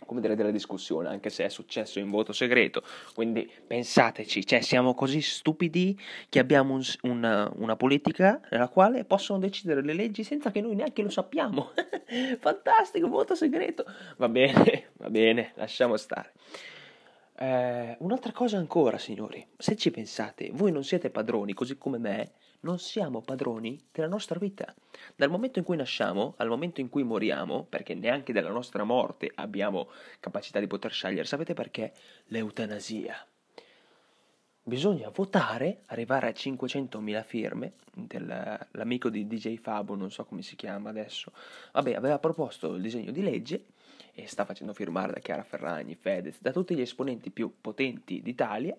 come 0.06 0.20
dire, 0.20 0.34
della 0.34 0.50
discussione, 0.50 1.08
anche 1.08 1.30
se 1.30 1.44
è 1.44 1.48
successo 1.48 1.98
in 1.98 2.10
voto 2.10 2.32
segreto. 2.32 2.82
Quindi 3.14 3.50
pensateci, 3.66 4.46
cioè 4.46 4.60
siamo 4.60 4.94
così 4.94 5.20
stupidi 5.20 5.98
che 6.28 6.38
abbiamo 6.38 6.74
un, 6.74 6.82
una, 7.02 7.50
una, 7.56 7.76
politica 7.76 8.40
nella 8.50 8.68
quale 8.68 9.04
possono 9.04 9.38
decidere 9.38 9.82
le 9.82 9.94
leggi 9.94 10.24
senza 10.24 10.50
che 10.50 10.60
noi 10.60 10.74
neanche 10.74 11.02
lo 11.02 11.10
sappiamo. 11.10 11.70
Fantastico, 12.38 13.08
voto 13.08 13.34
segreto. 13.34 13.84
Va 14.16 14.28
bene, 14.28 14.90
va 14.98 15.10
bene, 15.10 15.52
lasciamo 15.54 15.96
stare. 15.96 16.32
Eh, 17.42 17.96
un'altra 18.00 18.32
cosa 18.32 18.58
ancora, 18.58 18.98
signori, 18.98 19.46
se 19.56 19.74
ci 19.74 19.90
pensate, 19.90 20.50
voi 20.52 20.70
non 20.72 20.84
siete 20.84 21.08
padroni, 21.08 21.54
così 21.54 21.78
come 21.78 21.96
me, 21.96 22.32
non 22.60 22.78
siamo 22.78 23.22
padroni 23.22 23.82
della 23.90 24.08
nostra 24.08 24.38
vita. 24.38 24.74
Dal 25.16 25.30
momento 25.30 25.58
in 25.58 25.64
cui 25.64 25.78
nasciamo 25.78 26.34
al 26.36 26.48
momento 26.48 26.82
in 26.82 26.90
cui 26.90 27.02
moriamo, 27.02 27.64
perché 27.64 27.94
neanche 27.94 28.34
della 28.34 28.50
nostra 28.50 28.84
morte 28.84 29.32
abbiamo 29.36 29.88
capacità 30.20 30.60
di 30.60 30.66
poter 30.66 30.92
scegliere, 30.92 31.24
sapete 31.24 31.54
perché? 31.54 31.94
L'eutanasia. 32.26 33.26
Bisogna 34.62 35.08
votare, 35.08 35.84
arrivare 35.86 36.28
a 36.28 36.32
500.000 36.32 37.24
firme, 37.24 37.72
dell'amico 37.94 39.08
di 39.08 39.26
DJ 39.26 39.56
Fabo, 39.56 39.94
non 39.94 40.10
so 40.10 40.26
come 40.26 40.42
si 40.42 40.56
chiama 40.56 40.90
adesso, 40.90 41.32
vabbè, 41.72 41.94
aveva 41.94 42.18
proposto 42.18 42.74
il 42.74 42.82
disegno 42.82 43.12
di 43.12 43.22
legge 43.22 43.64
e 44.22 44.28
sta 44.28 44.44
facendo 44.44 44.72
firmare 44.72 45.12
da 45.12 45.20
Chiara 45.20 45.42
Ferragni, 45.42 45.94
Fedez, 45.94 46.40
da 46.40 46.52
tutti 46.52 46.74
gli 46.74 46.80
esponenti 46.80 47.30
più 47.30 47.56
potenti 47.60 48.20
d'Italia, 48.22 48.76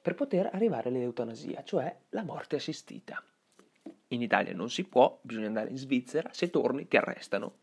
per 0.00 0.14
poter 0.14 0.50
arrivare 0.52 0.88
all'eutanasia, 0.88 1.64
cioè 1.64 1.94
la 2.10 2.22
morte 2.22 2.56
assistita. 2.56 3.22
In 4.08 4.22
Italia 4.22 4.54
non 4.54 4.70
si 4.70 4.84
può, 4.84 5.18
bisogna 5.22 5.46
andare 5.48 5.70
in 5.70 5.76
Svizzera, 5.76 6.30
se 6.32 6.50
torni 6.50 6.86
ti 6.86 6.96
arrestano. 6.96 7.54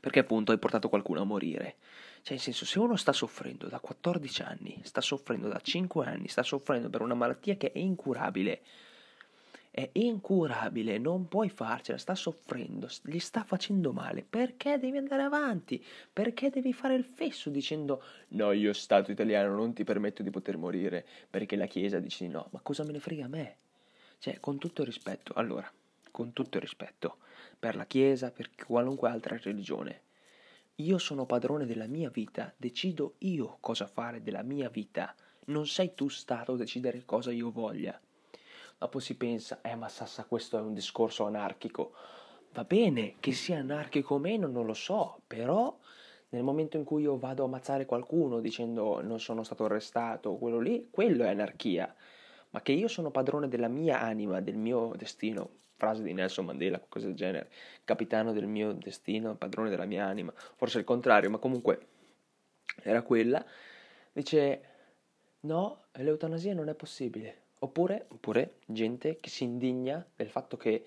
Perché 0.00 0.20
appunto 0.20 0.52
hai 0.52 0.58
portato 0.58 0.88
qualcuno 0.88 1.22
a 1.22 1.24
morire. 1.24 1.76
Cioè, 2.22 2.34
in 2.34 2.40
senso, 2.40 2.66
se 2.66 2.78
uno 2.78 2.96
sta 2.96 3.12
soffrendo 3.12 3.68
da 3.68 3.80
14 3.80 4.42
anni, 4.42 4.80
sta 4.82 5.00
soffrendo 5.00 5.48
da 5.48 5.60
5 5.60 6.06
anni, 6.06 6.28
sta 6.28 6.42
soffrendo 6.42 6.90
per 6.90 7.00
una 7.00 7.14
malattia 7.14 7.56
che 7.56 7.72
è 7.72 7.78
incurabile, 7.78 8.60
è 9.70 9.88
incurabile, 9.92 10.98
non 10.98 11.28
puoi 11.28 11.48
farcela, 11.48 11.96
sta 11.96 12.14
soffrendo, 12.14 12.88
gli 13.04 13.18
sta 13.18 13.44
facendo 13.44 13.92
male, 13.92 14.24
perché 14.28 14.78
devi 14.78 14.96
andare 14.96 15.22
avanti? 15.22 15.84
Perché 16.12 16.50
devi 16.50 16.72
fare 16.72 16.94
il 16.94 17.04
fesso 17.04 17.50
dicendo 17.50 18.02
no, 18.28 18.50
io 18.52 18.72
Stato 18.72 19.12
italiano 19.12 19.54
non 19.54 19.72
ti 19.72 19.84
permetto 19.84 20.22
di 20.22 20.30
poter 20.30 20.56
morire 20.56 21.06
perché 21.28 21.54
la 21.54 21.66
Chiesa 21.66 22.00
dice 22.00 22.26
di 22.26 22.32
no, 22.32 22.48
ma 22.50 22.60
cosa 22.60 22.84
me 22.84 22.92
ne 22.92 22.98
frega 22.98 23.26
a 23.26 23.28
me? 23.28 23.56
Cioè, 24.18 24.40
con 24.40 24.58
tutto 24.58 24.82
il 24.82 24.88
rispetto, 24.88 25.32
allora, 25.34 25.70
con 26.10 26.32
tutto 26.32 26.56
il 26.56 26.62
rispetto, 26.62 27.18
per 27.58 27.76
la 27.76 27.86
Chiesa, 27.86 28.30
per 28.30 28.50
qualunque 28.66 29.08
altra 29.08 29.38
religione, 29.40 30.02
io 30.76 30.98
sono 30.98 31.26
padrone 31.26 31.64
della 31.64 31.86
mia 31.86 32.10
vita, 32.10 32.52
decido 32.56 33.14
io 33.18 33.58
cosa 33.60 33.86
fare 33.86 34.22
della 34.22 34.42
mia 34.42 34.68
vita, 34.68 35.14
non 35.46 35.66
sei 35.66 35.94
tu 35.94 36.08
Stato 36.08 36.52
a 36.52 36.56
decidere 36.56 37.04
cosa 37.04 37.30
io 37.30 37.50
voglia. 37.50 37.98
Dopo 38.80 38.98
si 38.98 39.14
pensa, 39.14 39.60
eh 39.60 39.74
ma 39.74 39.90
Sassa 39.90 40.24
questo 40.24 40.56
è 40.56 40.62
un 40.62 40.72
discorso 40.72 41.26
anarchico. 41.26 41.92
Va 42.54 42.64
bene, 42.64 43.16
che 43.20 43.32
sia 43.32 43.58
anarchico 43.58 44.14
o 44.14 44.18
meno 44.18 44.46
non 44.46 44.64
lo 44.64 44.72
so, 44.72 45.20
però 45.26 45.78
nel 46.30 46.42
momento 46.42 46.78
in 46.78 46.84
cui 46.84 47.02
io 47.02 47.18
vado 47.18 47.42
a 47.42 47.44
ammazzare 47.44 47.84
qualcuno 47.84 48.40
dicendo 48.40 49.02
non 49.02 49.20
sono 49.20 49.42
stato 49.42 49.66
arrestato, 49.66 50.36
quello 50.36 50.58
lì, 50.58 50.88
quello 50.90 51.24
è 51.24 51.28
anarchia. 51.28 51.94
Ma 52.52 52.62
che 52.62 52.72
io 52.72 52.88
sono 52.88 53.10
padrone 53.10 53.48
della 53.48 53.68
mia 53.68 54.00
anima, 54.00 54.40
del 54.40 54.56
mio 54.56 54.94
destino, 54.96 55.50
frase 55.76 56.02
di 56.02 56.14
Nelson 56.14 56.46
Mandela, 56.46 56.78
qualcosa 56.78 57.04
del 57.04 57.16
genere, 57.16 57.50
capitano 57.84 58.32
del 58.32 58.46
mio 58.46 58.72
destino, 58.72 59.34
padrone 59.34 59.68
della 59.68 59.84
mia 59.84 60.06
anima, 60.06 60.32
forse 60.56 60.78
il 60.78 60.84
contrario, 60.84 61.28
ma 61.28 61.36
comunque 61.36 61.86
era 62.82 63.02
quella, 63.02 63.44
dice 64.10 64.62
no, 65.40 65.82
l'eutanasia 65.92 66.54
non 66.54 66.70
è 66.70 66.74
possibile. 66.74 67.48
Oppure, 67.62 68.06
oppure 68.08 68.56
gente 68.66 69.18
che 69.20 69.28
si 69.28 69.44
indigna 69.44 70.04
del 70.16 70.28
fatto 70.28 70.56
che 70.56 70.84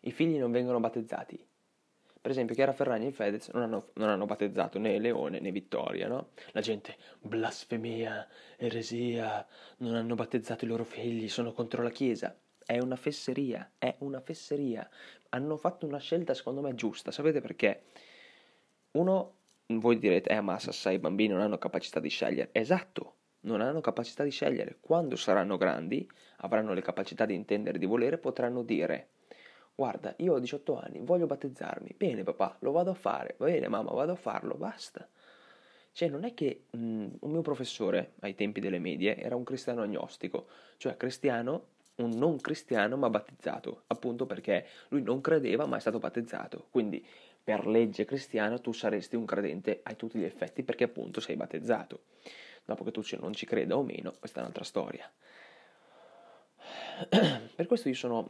i 0.00 0.10
figli 0.10 0.38
non 0.38 0.50
vengono 0.50 0.78
battezzati. 0.78 1.46
Per 2.20 2.30
esempio, 2.30 2.54
Chiara 2.54 2.72
Ferragni 2.72 3.06
e 3.06 3.12
Fedez 3.12 3.48
non 3.48 3.62
hanno, 3.62 3.88
non 3.94 4.08
hanno 4.08 4.26
battezzato 4.26 4.78
né 4.78 4.98
Leone 4.98 5.40
né 5.40 5.50
Vittoria, 5.50 6.06
no? 6.06 6.28
La 6.52 6.60
gente, 6.60 6.96
blasfemia, 7.20 8.28
eresia, 8.56 9.44
non 9.78 9.94
hanno 9.94 10.14
battezzato 10.14 10.64
i 10.64 10.68
loro 10.68 10.84
figli, 10.84 11.28
sono 11.28 11.52
contro 11.52 11.82
la 11.82 11.90
Chiesa. 11.90 12.38
È 12.64 12.78
una 12.78 12.94
fesseria, 12.94 13.72
è 13.76 13.96
una 13.98 14.20
fesseria. 14.20 14.88
Hanno 15.30 15.56
fatto 15.56 15.84
una 15.86 15.98
scelta, 15.98 16.32
secondo 16.34 16.60
me, 16.60 16.74
giusta. 16.76 17.10
Sapete 17.10 17.40
perché? 17.40 17.84
Uno, 18.92 19.34
voi 19.66 19.98
direte, 19.98 20.30
eh, 20.30 20.40
ma 20.40 20.58
sai, 20.58 20.96
i 20.96 20.98
bambini 20.98 21.32
non 21.32 21.42
hanno 21.42 21.58
capacità 21.58 21.98
di 21.98 22.08
scegliere. 22.08 22.50
Esatto, 22.52 23.14
non 23.42 23.60
hanno 23.60 23.80
capacità 23.80 24.24
di 24.24 24.30
scegliere. 24.30 24.78
Quando 24.80 25.16
saranno 25.16 25.56
grandi, 25.56 26.08
avranno 26.38 26.74
le 26.74 26.82
capacità 26.82 27.24
di 27.24 27.34
intendere, 27.34 27.78
di 27.78 27.86
volere, 27.86 28.18
potranno 28.18 28.62
dire 28.62 29.08
guarda, 29.74 30.14
io 30.18 30.34
ho 30.34 30.38
18 30.38 30.78
anni, 30.78 31.00
voglio 31.00 31.26
battezzarmi. 31.26 31.94
Bene 31.96 32.22
papà, 32.22 32.56
lo 32.60 32.72
vado 32.72 32.90
a 32.90 32.94
fare. 32.94 33.34
Va 33.38 33.46
bene 33.46 33.68
mamma, 33.68 33.92
vado 33.92 34.12
a 34.12 34.16
farlo, 34.16 34.54
basta. 34.54 35.08
Cioè 35.92 36.08
non 36.08 36.24
è 36.24 36.34
che 36.34 36.64
mh, 36.70 36.78
un 37.20 37.30
mio 37.30 37.42
professore 37.42 38.14
ai 38.20 38.34
tempi 38.34 38.60
delle 38.60 38.78
medie 38.78 39.16
era 39.16 39.36
un 39.36 39.44
cristiano 39.44 39.82
agnostico, 39.82 40.46
cioè 40.78 40.96
cristiano, 40.96 41.66
un 41.96 42.10
non 42.10 42.40
cristiano 42.40 42.96
ma 42.96 43.10
battezzato, 43.10 43.82
appunto 43.88 44.24
perché 44.24 44.66
lui 44.88 45.02
non 45.02 45.20
credeva 45.20 45.66
ma 45.66 45.76
è 45.76 45.80
stato 45.80 45.98
battezzato. 45.98 46.66
Quindi 46.70 47.04
per 47.44 47.66
legge 47.66 48.04
cristiana 48.04 48.58
tu 48.58 48.72
saresti 48.72 49.16
un 49.16 49.26
credente 49.26 49.80
a 49.82 49.94
tutti 49.94 50.18
gli 50.18 50.24
effetti 50.24 50.62
perché 50.62 50.84
appunto 50.84 51.20
sei 51.20 51.36
battezzato. 51.36 52.04
Dopo 52.64 52.84
che 52.84 52.90
tu 52.90 53.02
non 53.18 53.34
ci 53.34 53.46
creda 53.46 53.76
o 53.76 53.82
meno, 53.82 54.14
questa 54.18 54.38
è 54.38 54.42
un'altra 54.42 54.64
storia. 54.64 55.10
Per 57.54 57.66
questo 57.66 57.88
io 57.88 57.94
sono 57.94 58.28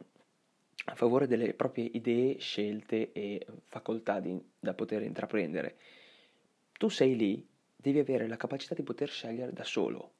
a 0.87 0.95
favore 0.95 1.27
delle 1.27 1.55
proprie 1.55 1.85
idee, 1.93 2.39
scelte 2.39 3.13
e 3.13 3.47
facoltà 3.67 4.21
di, 4.21 4.41
da 4.59 4.75
poter 4.75 5.03
intraprendere. 5.03 5.77
Tu 6.73 6.89
sei 6.89 7.17
lì, 7.17 7.47
devi 7.77 7.99
avere 7.99 8.27
la 8.27 8.37
capacità 8.37 8.75
di 8.75 8.83
poter 8.83 9.09
scegliere 9.09 9.53
da 9.53 9.65
solo, 9.65 10.15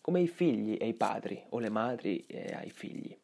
come 0.00 0.20
i 0.20 0.28
figli 0.28 0.76
e 0.80 0.88
i 0.88 0.94
padri 0.94 1.44
o 1.50 1.58
le 1.58 1.68
madri 1.68 2.24
e 2.26 2.54
ai 2.54 2.70
figli. 2.70 3.16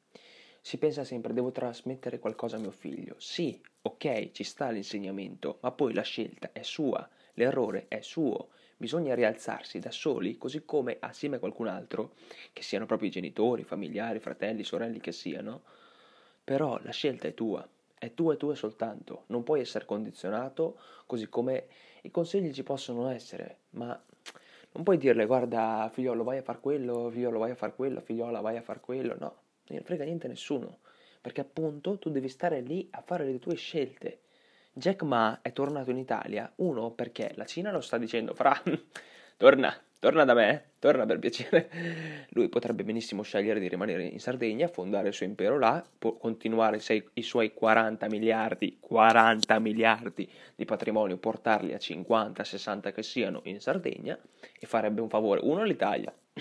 Si 0.61 0.79
pensa 0.79 1.05
sempre 1.05 1.33
devo 1.33 1.51
trasmettere 1.51 2.19
qualcosa 2.19 2.57
a 2.57 2.61
mio 2.61 2.71
figlio. 2.71 3.17
Sì, 3.19 3.61
ok, 3.83 4.31
ci 4.31 4.45
sta 4.45 4.71
l'insegnamento, 4.71 5.59
ma 5.63 5.73
poi 5.73 5.93
la 5.93 6.03
scelta 6.03 6.53
è 6.53 6.63
sua, 6.63 7.07
l'errore 7.35 7.87
è 7.89 8.01
suo 8.01 8.51
bisogna 8.77 9.15
rialzarsi 9.15 9.79
da 9.79 9.91
soli, 9.91 10.37
così 10.37 10.65
come 10.65 10.97
assieme 11.01 11.37
a 11.37 11.39
qualcun 11.39 11.69
altro, 11.69 12.15
che 12.53 12.63
siano 12.63 12.87
proprio 12.87 13.09
i 13.09 13.13
genitori, 13.13 13.65
familiari, 13.65 14.19
fratelli, 14.19 14.65
sorelle 14.65 14.99
che 14.99 15.13
siano, 15.13 15.63
però 16.43 16.79
la 16.83 16.91
scelta 16.91 17.29
è 17.29 17.35
tua, 17.35 17.67
è 17.99 18.13
tua 18.15 18.35
e 18.35 18.37
tua 18.37 18.55
soltanto, 18.55 19.25
non 19.29 19.43
puoi 19.43 19.61
essere 19.61 19.85
condizionato, 19.85 20.79
così 21.07 21.29
come 21.29 21.67
i 22.03 22.11
consigli 22.11 22.53
ci 22.53 22.63
possono 22.63 23.09
essere, 23.09 23.61
ma 23.71 24.01
non 24.73 24.83
puoi 24.83 24.99
dirle 24.99 25.27
guarda 25.27 25.89
figliolo 25.93 26.25
vai 26.25 26.39
a 26.39 26.43
far 26.43 26.61
quello, 26.61 27.09
figliolo 27.09 27.39
vai 27.39 27.53
a 27.53 27.55
far 27.55 27.75
quello, 27.75 28.01
figliola 28.01 28.41
vai 28.41 28.57
a 28.57 28.63
far 28.63 28.81
quello, 28.81 29.17
no, 29.19 29.37
non 29.69 29.83
frega 29.83 30.05
niente 30.05 30.27
a 30.27 30.29
nessuno, 30.29 30.79
perché 31.21 31.41
appunto 31.41 31.99
tu 31.99 32.11
devi 32.11 32.29
stare 32.29 32.61
lì 32.61 32.89
a 32.91 33.01
fare 33.01 33.25
le 33.25 33.39
tue 33.39 33.55
scelte 33.55 34.24
Jack 34.77 35.03
Ma 35.03 35.39
è 35.41 35.53
tornato 35.53 35.91
in 35.91 35.99
Italia, 35.99 36.51
uno 36.57 36.91
perché 36.91 37.31
la 37.37 37.45
Cina 37.45 37.71
lo 37.71 37.81
sta 37.81 37.97
dicendo, 37.97 38.35
fra, 38.35 38.61
torna, 39.39 39.73
torna 40.01 40.25
da 40.25 40.35
me, 40.35 40.71
torna 40.81 41.07
per 41.07 41.21
piacere. 41.21 41.71
Lui 42.31 42.49
potrebbe 42.49 42.83
benissimo 42.83 43.23
scegliere 43.23 43.61
di 43.61 43.69
rimanere 43.69 44.05
in 44.05 44.19
Sardegna, 44.19 44.67
fondare 44.67 45.09
il 45.09 45.15
suo 45.15 45.27
impero 45.27 45.61
là, 45.61 45.83
continuare 46.19 46.81
i 47.13 47.23
suoi 47.23 47.55
40 47.55 48.09
miliardi, 48.09 48.79
40 48.81 49.61
miliardi 49.61 50.29
di 50.57 50.65
patrimonio, 50.65 51.19
portarli 51.19 51.73
a 51.73 51.79
50, 51.79 52.43
60 52.43 52.91
che 52.91 53.05
siano 53.05 53.43
in 53.45 53.61
Sardegna 53.61 54.19
e 54.59 54.67
farebbe 54.67 55.01
un 55.01 55.09
favore, 55.09 55.39
uno 55.45 55.61
all'Italia, 55.61 56.13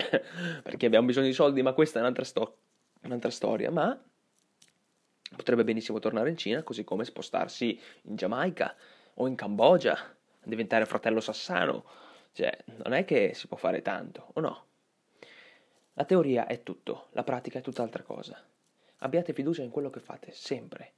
perché 0.60 0.86
abbiamo 0.86 1.06
bisogno 1.06 1.26
di 1.26 1.32
soldi, 1.32 1.62
ma 1.62 1.72
questa 1.72 2.00
è 2.00 2.02
un'altra, 2.02 2.24
sto- 2.24 2.56
un'altra 3.02 3.30
storia, 3.30 3.70
ma 3.70 3.96
Potrebbe 5.36 5.64
benissimo 5.64 5.98
tornare 5.98 6.30
in 6.30 6.36
Cina, 6.36 6.62
così 6.62 6.84
come 6.84 7.04
spostarsi 7.04 7.78
in 8.02 8.16
Giamaica 8.16 8.74
o 9.14 9.26
in 9.26 9.34
Cambogia, 9.34 9.96
diventare 10.42 10.86
fratello 10.86 11.20
sassano. 11.20 11.84
Cioè, 12.32 12.56
non 12.82 12.92
è 12.92 13.04
che 13.04 13.32
si 13.34 13.46
può 13.46 13.56
fare 13.56 13.82
tanto, 13.82 14.30
o 14.34 14.40
no? 14.40 14.64
La 15.94 16.04
teoria 16.04 16.46
è 16.46 16.62
tutto, 16.62 17.08
la 17.12 17.22
pratica 17.22 17.60
è 17.60 17.62
tutt'altra 17.62 18.02
cosa. 18.02 18.42
Abbiate 18.98 19.32
fiducia 19.32 19.62
in 19.62 19.70
quello 19.70 19.90
che 19.90 20.00
fate, 20.00 20.32
sempre. 20.32 20.92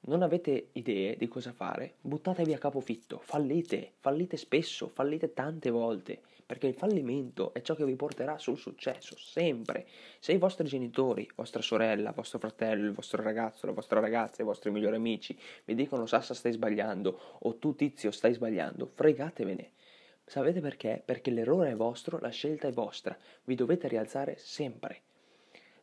Non 0.00 0.22
avete 0.22 0.68
idee 0.72 1.16
di 1.16 1.28
cosa 1.28 1.52
fare? 1.52 1.94
Buttatevi 2.00 2.52
a 2.52 2.58
capofitto, 2.58 3.18
fallite, 3.18 3.94
fallite 3.98 4.36
spesso, 4.36 4.88
fallite 4.88 5.32
tante 5.32 5.70
volte, 5.70 6.20
perché 6.48 6.66
il 6.66 6.72
fallimento 6.72 7.52
è 7.52 7.60
ciò 7.60 7.74
che 7.74 7.84
vi 7.84 7.94
porterà 7.94 8.38
sul 8.38 8.56
successo, 8.56 9.18
sempre. 9.18 9.86
Se 10.18 10.32
i 10.32 10.38
vostri 10.38 10.66
genitori, 10.66 11.30
vostra 11.34 11.60
sorella, 11.60 12.12
vostro 12.12 12.38
fratello, 12.38 12.86
il 12.86 12.94
vostro 12.94 13.22
ragazzo, 13.22 13.66
la 13.66 13.72
vostra 13.72 14.00
ragazza, 14.00 14.40
i 14.40 14.46
vostri 14.46 14.70
migliori 14.70 14.96
amici 14.96 15.38
vi 15.66 15.74
dicono 15.74 16.06
Sassa 16.06 16.32
stai 16.32 16.52
sbagliando 16.52 17.36
o 17.40 17.56
tu 17.56 17.74
tizio 17.74 18.10
stai 18.10 18.32
sbagliando, 18.32 18.90
fregatevene. 18.94 19.72
Sapete 20.24 20.60
perché? 20.60 21.02
Perché 21.04 21.30
l'errore 21.30 21.72
è 21.72 21.76
vostro, 21.76 22.18
la 22.18 22.30
scelta 22.30 22.66
è 22.66 22.72
vostra, 22.72 23.14
vi 23.44 23.54
dovete 23.54 23.86
rialzare 23.86 24.38
sempre. 24.38 25.02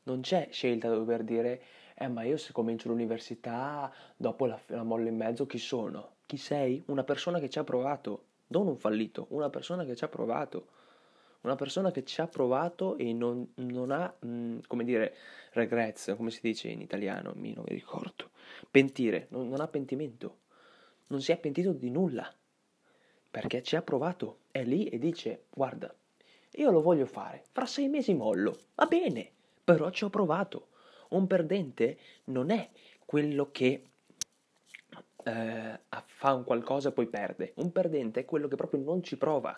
Non 0.05 0.21
c'è 0.21 0.47
scelta 0.49 0.89
da 0.89 0.95
dover 0.95 1.23
dire, 1.23 1.61
eh 1.93 2.07
ma 2.07 2.23
io 2.23 2.37
se 2.37 2.51
comincio 2.51 2.89
l'università, 2.89 3.93
dopo 4.17 4.47
la, 4.47 4.59
la 4.69 4.81
mollo 4.81 5.09
in 5.09 5.15
mezzo, 5.15 5.45
chi 5.45 5.59
sono? 5.59 6.13
Chi 6.25 6.37
sei? 6.37 6.81
Una 6.87 7.03
persona 7.03 7.37
che 7.37 7.51
ci 7.51 7.59
ha 7.59 7.63
provato, 7.63 8.23
non 8.47 8.67
un 8.67 8.77
fallito, 8.77 9.27
una 9.29 9.49
persona 9.49 9.85
che 9.85 9.95
ci 9.95 10.03
ha 10.03 10.07
provato. 10.07 10.67
Una 11.41 11.55
persona 11.55 11.91
che 11.91 12.03
ci 12.03 12.21
ha 12.21 12.27
provato 12.27 12.97
e 12.97 13.13
non, 13.13 13.47
non 13.55 13.91
ha, 13.91 14.11
mh, 14.19 14.27
mm, 14.27 14.57
come 14.67 14.83
dire, 14.83 15.15
regrets, 15.51 16.13
come 16.17 16.31
si 16.31 16.39
dice 16.41 16.69
in 16.69 16.81
italiano, 16.81 17.33
mi 17.35 17.53
non 17.53 17.65
mi 17.67 17.75
ricordo. 17.75 18.31
Pentire, 18.71 19.27
non, 19.29 19.47
non 19.49 19.61
ha 19.61 19.67
pentimento. 19.67 20.39
Non 21.07 21.21
si 21.21 21.31
è 21.31 21.37
pentito 21.37 21.71
di 21.71 21.91
nulla 21.91 22.33
perché 23.35 23.61
ci 23.61 23.75
ha 23.75 23.81
provato, 23.81 24.43
è 24.49 24.63
lì 24.63 24.87
e 24.87 24.97
dice 24.97 25.47
guarda, 25.49 25.93
io 26.51 26.71
lo 26.71 26.81
voglio 26.81 27.05
fare, 27.05 27.43
fra 27.51 27.65
sei 27.65 27.89
mesi 27.89 28.13
mollo, 28.13 28.57
va 28.75 28.85
bene, 28.85 29.29
però 29.61 29.89
ci 29.89 30.05
ho 30.05 30.09
provato. 30.09 30.69
Un 31.09 31.27
perdente 31.27 31.97
non 32.25 32.49
è 32.49 32.69
quello 33.05 33.49
che 33.51 33.83
eh, 35.25 35.79
fa 36.05 36.33
un 36.33 36.43
qualcosa 36.43 36.89
e 36.89 36.91
poi 36.91 37.07
perde, 37.07 37.53
un 37.55 37.71
perdente 37.71 38.21
è 38.21 38.25
quello 38.25 38.47
che 38.47 38.55
proprio 38.55 38.81
non 38.81 39.03
ci 39.03 39.17
prova. 39.17 39.57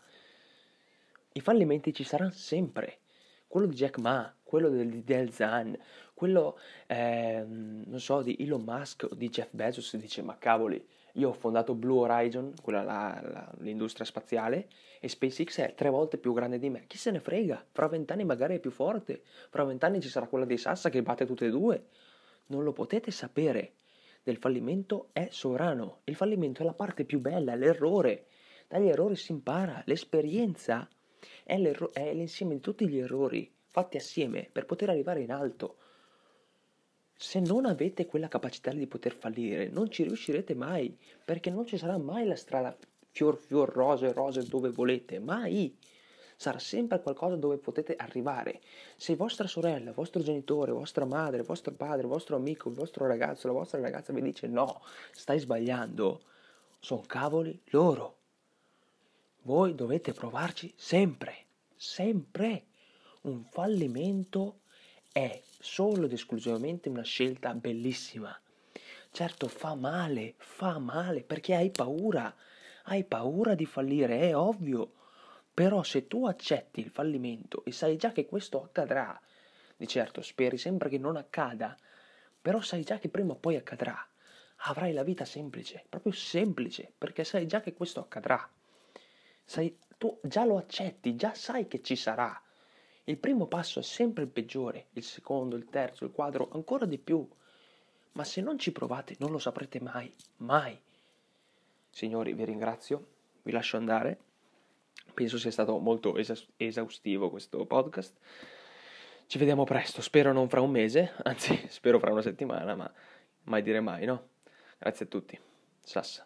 I 1.34 1.42
fallimenti 1.42 1.94
ci 1.94 2.04
saranno 2.04 2.32
sempre. 2.32 3.00
Quello 3.48 3.68
di 3.68 3.76
Jack 3.76 4.00
Ma, 4.00 4.34
quello 4.44 4.70
di 4.70 5.04
Del 5.04 5.32
Zan, 5.32 5.78
quello, 6.14 6.58
eh, 6.88 7.44
non 7.46 8.00
so, 8.00 8.22
di 8.22 8.36
Elon 8.40 8.64
Musk 8.64 9.08
o 9.10 9.16
di 9.16 9.30
Jeff 9.30 9.50
Bezos 9.52 9.96
dice 9.98 10.22
ma 10.22 10.38
cavoli, 10.38 10.86
io 11.14 11.30
ho 11.30 11.34
fondato 11.34 11.74
Blue 11.74 12.00
Horizon, 12.00 12.54
quella 12.62 12.84
là, 12.84 13.20
la, 13.24 13.54
l'industria 13.60 14.06
spaziale, 14.06 14.68
e 15.00 15.08
SpaceX 15.08 15.60
è 15.62 15.74
tre 15.76 15.90
volte 15.90 16.18
più 16.18 16.34
grande 16.34 16.60
di 16.60 16.70
me. 16.70 16.86
Chi 16.88 16.98
se 16.98 17.12
ne 17.12 17.20
frega? 17.20 17.64
Fra 17.72 17.88
vent'anni 17.88 18.26
magari 18.26 18.56
è 18.56 18.60
più 18.60 18.72
forte. 18.72 19.22
Fra 19.50 19.64
vent'anni 19.64 20.02
ci 20.02 20.10
sarà 20.10 20.28
quella 20.28 20.46
di 20.46 20.58
Sassa 20.58 20.90
che 20.90 21.02
batte 21.02 21.26
tutte 21.26 21.46
e 21.46 21.50
due. 21.50 21.86
Non 22.48 22.64
lo 22.64 22.74
potete 22.74 23.12
sapere. 23.12 23.74
Del 24.28 24.40
fallimento 24.40 25.08
è 25.14 25.30
sovrano. 25.32 26.02
Il 26.04 26.16
fallimento 26.18 26.62
è 26.62 26.66
la 26.66 26.74
parte 26.74 27.06
più 27.06 27.22
bella, 27.22 27.54
è 27.54 27.56
l'errore. 27.56 28.26
Dagli 28.68 28.90
errori 28.90 29.16
si 29.16 29.32
impara. 29.32 29.82
L'esperienza 29.86 30.86
è, 31.46 31.56
è 31.56 32.14
l'insieme 32.14 32.56
di 32.56 32.60
tutti 32.60 32.90
gli 32.90 32.98
errori 32.98 33.50
fatti 33.70 33.96
assieme 33.96 34.50
per 34.52 34.66
poter 34.66 34.90
arrivare 34.90 35.22
in 35.22 35.32
alto. 35.32 35.78
Se 37.16 37.40
non 37.40 37.66
avete 37.66 38.06
quella 38.06 38.28
capacità 38.28 38.70
di 38.72 38.86
poter 38.86 39.14
fallire, 39.14 39.70
non 39.70 39.90
ci 39.90 40.04
riuscirete 40.04 40.54
mai, 40.56 41.00
perché 41.24 41.50
non 41.50 41.66
ci 41.66 41.78
sarà 41.78 41.98
mai 41.98 42.26
la 42.26 42.36
strada 42.36 42.78
fior 43.10 43.38
fior, 43.38 43.70
rose 43.70 44.12
rose 44.12 44.44
dove 44.44 44.72
volete, 44.72 45.20
mai. 45.20 45.74
Sarà 46.40 46.60
sempre 46.60 47.02
qualcosa 47.02 47.36
dove 47.36 47.58
potete 47.58 47.96
arrivare. 47.96 48.62
Se 48.96 49.16
vostra 49.16 49.48
sorella, 49.48 49.92
vostro 49.92 50.22
genitore, 50.22 50.72
vostra 50.72 51.04
madre, 51.04 51.42
vostro 51.42 51.74
padre, 51.74 52.06
vostro 52.06 52.36
amico, 52.36 52.70
il 52.70 52.76
vostro 52.76 53.08
ragazzo, 53.08 53.48
la 53.48 53.54
vostra 53.54 53.82
ragazza 53.82 54.14
vi 54.14 54.22
dice 54.22 54.46
no, 54.46 54.84
stai 55.14 55.40
sbagliando, 55.40 56.22
sono 56.80 57.02
cavoli 57.08 57.60
loro. 57.72 58.18
Voi 59.42 59.74
dovete 59.74 60.14
provarci 60.14 60.72
sempre, 60.78 61.46
sempre. 61.76 62.66
Un 63.22 63.44
fallimento 63.44 64.60
è 65.12 65.42
solo 65.60 66.06
ed 66.06 66.14
esclusivamente 66.14 66.88
una 66.88 67.02
scelta 67.02 67.56
bellissima. 67.56 68.40
Certo 69.10 69.48
fa 69.48 69.74
male, 69.74 70.36
fa 70.38 70.78
male 70.78 71.24
perché 71.24 71.56
hai 71.56 71.72
paura, 71.72 72.32
hai 72.84 73.04
paura 73.04 73.56
di 73.56 73.66
fallire, 73.66 74.20
è 74.20 74.36
ovvio. 74.36 74.92
Però 75.58 75.82
se 75.82 76.06
tu 76.06 76.28
accetti 76.28 76.82
il 76.82 76.92
fallimento 76.92 77.66
e 77.66 77.72
sai 77.72 77.98
già 77.98 78.12
che 78.12 78.28
questo 78.28 78.62
accadrà, 78.62 79.20
di 79.76 79.88
certo 79.88 80.22
speri 80.22 80.56
sempre 80.56 80.88
che 80.88 81.00
non 81.00 81.16
accada, 81.16 81.76
però 82.40 82.62
sai 82.62 82.84
già 82.84 83.00
che 83.00 83.10
prima 83.10 83.34
o 83.34 83.38
poi 83.38 83.56
accadrà, 83.56 83.98
avrai 84.68 84.94
la 84.94 85.02
vita 85.02 85.26
semplice, 85.26 85.84
proprio 85.90 86.12
semplice, 86.12 86.94
perché 86.96 87.24
sai 87.24 87.48
già 87.48 87.60
che 87.60 87.74
questo 87.74 88.00
accadrà. 88.00 88.48
Sai, 89.44 89.76
tu 89.98 90.20
già 90.22 90.46
lo 90.46 90.58
accetti, 90.58 91.16
già 91.16 91.34
sai 91.34 91.68
che 91.68 91.82
ci 91.82 91.96
sarà. 91.96 92.40
Il 93.06 93.18
primo 93.18 93.48
passo 93.48 93.80
è 93.80 93.84
sempre 93.84 94.26
il 94.26 94.30
peggiore, 94.30 94.90
il 94.94 95.04
secondo, 95.04 95.56
il 95.56 95.66
terzo, 95.72 96.06
il 96.06 96.12
quadro, 96.12 96.50
ancora 96.52 96.86
di 96.86 97.00
più. 97.00 97.28
Ma 98.12 98.24
se 98.24 98.42
non 98.42 98.60
ci 98.60 98.72
provate 98.72 99.16
non 99.18 99.32
lo 99.32 99.40
saprete 99.40 99.82
mai, 99.82 100.14
mai. 100.36 100.80
Signori, 101.90 102.34
vi 102.34 102.46
ringrazio, 102.46 103.08
vi 103.42 103.52
lascio 103.52 103.78
andare. 103.78 104.26
Penso 105.18 105.40
sia 105.40 105.50
stato 105.50 105.80
molto 105.80 106.16
esaus- 106.16 106.48
esaustivo 106.58 107.32
questo 107.32 107.66
podcast. 107.66 108.16
Ci 109.26 109.40
vediamo 109.40 109.64
presto, 109.64 110.00
spero 110.04 110.32
non 110.32 110.48
fra 110.48 110.62
un 110.62 110.70
mese, 110.70 111.12
anzi 111.26 111.60
spero 111.70 111.98
fra 111.98 112.12
una 112.12 112.22
settimana, 112.22 112.76
ma 112.76 112.94
mai 113.46 113.64
dire 113.64 113.80
mai, 113.80 114.06
no? 114.06 114.28
Grazie 114.78 115.06
a 115.06 115.08
tutti. 115.08 115.40
Sassa. 115.82 116.24